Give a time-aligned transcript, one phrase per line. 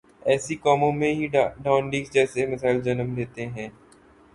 [0.21, 1.27] ایسی قوموں میں ہی
[1.63, 3.69] ڈان لیکس جیسے مسائل جنم لیتے ہیں۔